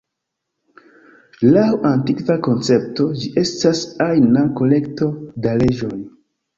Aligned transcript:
Laŭ 1.57 1.65
antikva 1.91 2.39
koncepto, 2.49 3.07
ĝi 3.21 3.31
estas 3.45 3.85
ajna 4.09 4.49
kolekto 4.59 5.15
da 5.47 5.59
leĝoj. 5.65 5.97